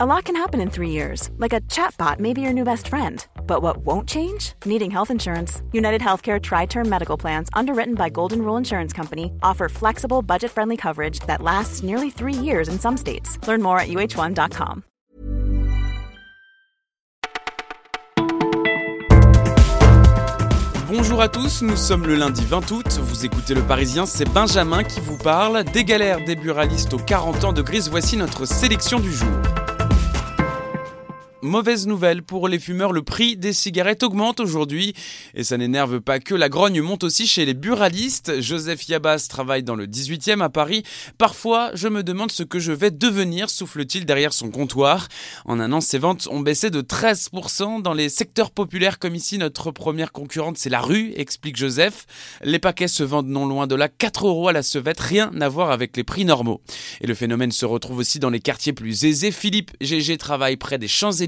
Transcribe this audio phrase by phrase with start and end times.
[0.00, 2.86] A lot can happen in three years, like a chatbot may be your new best
[2.86, 3.26] friend.
[3.48, 4.52] But what won't change?
[4.64, 5.60] Needing health insurance.
[5.72, 10.52] United Healthcare Tri Term Medical Plans, underwritten by Golden Rule Insurance Company, offer flexible, budget
[10.52, 13.44] friendly coverage that lasts nearly three years in some states.
[13.48, 14.84] Learn more at uh1.com.
[20.86, 24.84] Bonjour à tous, nous sommes le lundi 20 août, vous écoutez le Parisien, c'est Benjamin
[24.84, 25.64] qui vous parle.
[25.64, 29.26] Des galères des buralistes aux 40 ans de grise, voici notre sélection du jour.
[31.40, 34.92] Mauvaise nouvelle pour les fumeurs, le prix des cigarettes augmente aujourd'hui.
[35.34, 38.40] Et ça n'énerve pas que, la grogne monte aussi chez les buralistes.
[38.40, 40.82] Joseph Yabas travaille dans le 18e à Paris.
[41.16, 45.06] Parfois, je me demande ce que je vais devenir, souffle-t-il derrière son comptoir.
[45.44, 49.38] En un an, ses ventes ont baissé de 13% dans les secteurs populaires comme ici.
[49.38, 52.06] Notre première concurrente, c'est la rue, explique Joseph.
[52.42, 55.48] Les paquets se vendent non loin de là 4 euros à la sevette, rien à
[55.48, 56.62] voir avec les prix normaux.
[57.00, 59.30] Et le phénomène se retrouve aussi dans les quartiers plus aisés.
[59.30, 61.27] Philippe GG travaille près des Champs-Élysées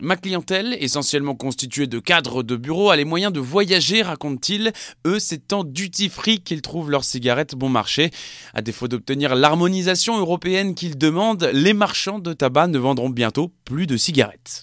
[0.00, 4.72] Ma clientèle, essentiellement constituée de cadres de bureaux, a les moyens de voyager, raconte-t-il.
[5.06, 8.10] Eux, c'est en duty free qu'ils trouvent leurs cigarettes bon marché.
[8.54, 13.86] À défaut d'obtenir l'harmonisation européenne qu'ils demandent, les marchands de tabac ne vendront bientôt plus
[13.86, 14.62] de cigarettes.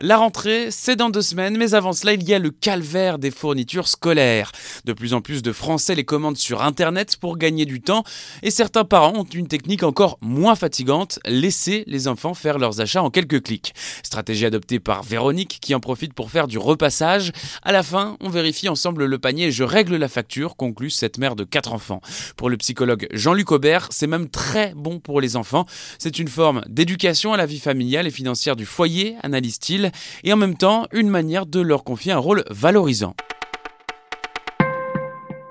[0.00, 3.30] La rentrée, c'est dans deux semaines, mais avant cela, il y a le calvaire des
[3.30, 4.50] fournitures scolaires.
[4.84, 8.02] De plus en plus de Français les commandent sur Internet pour gagner du temps,
[8.42, 13.02] et certains parents ont une technique encore moins fatigante, laisser les enfants faire leurs achats
[13.02, 13.72] en quelques clics.
[14.02, 17.30] Stratégie adoptée par Véronique qui en profite pour faire du repassage.
[17.62, 21.18] À la fin, on vérifie ensemble le panier et je règle la facture, conclut cette
[21.18, 22.00] mère de quatre enfants.
[22.36, 25.66] Pour le psychologue Jean-Luc Aubert, c'est même très bon pour les enfants.
[25.98, 29.83] C'est une forme d'éducation à la vie familiale et financière du foyer, analyse-t-il
[30.22, 33.14] et en même temps une manière de leur confier un rôle valorisant.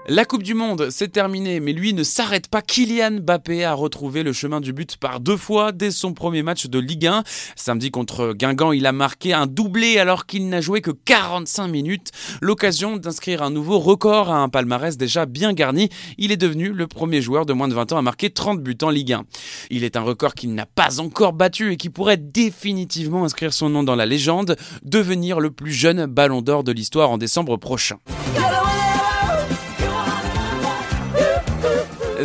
[0.10, 2.62] La Coupe du Monde, c'est terminé, mais lui ne s'arrête pas.
[2.62, 6.68] Kylian Mbappé a retrouvé le chemin du but par deux fois dès son premier match
[6.68, 7.24] de Ligue 1.
[7.56, 12.12] Samedi contre Guingamp, il a marqué un doublé alors qu'il n'a joué que 45 minutes.
[12.42, 15.88] L'occasion d'inscrire un nouveau record à un palmarès déjà bien garni.
[16.18, 18.78] Il est devenu le premier joueur de moins de 20 ans à marquer 30 buts
[18.82, 19.24] en Ligue 1.
[19.70, 23.70] Il est un record qu'il n'a pas encore battu et qui pourrait définitivement inscrire son
[23.70, 28.00] nom dans la légende, devenir le plus jeune ballon d'or de l'histoire en décembre prochain.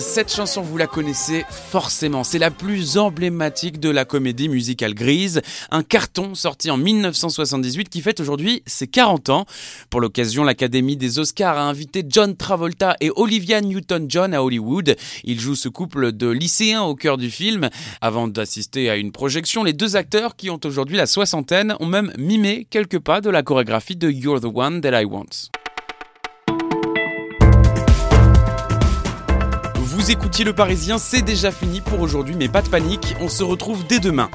[0.01, 2.23] Cette chanson, vous la connaissez forcément.
[2.23, 5.41] C'est la plus emblématique de la comédie musicale grise.
[5.71, 9.47] Un carton sorti en 1978 qui fête aujourd'hui ses 40 ans.
[9.91, 14.97] Pour l'occasion, l'Académie des Oscars a invité John Travolta et Olivia Newton-John à Hollywood.
[15.25, 17.69] Ils jouent ce couple de lycéens au cœur du film.
[18.01, 22.13] Avant d'assister à une projection, les deux acteurs, qui ont aujourd'hui la soixantaine, ont même
[22.19, 25.51] mimé quelques pas de la chorégraphie de You're the One That I Want.
[30.09, 33.43] Vous écoutiez Le Parisien, c'est déjà fini pour aujourd'hui, mais pas de panique, on se
[33.43, 34.31] retrouve dès demain.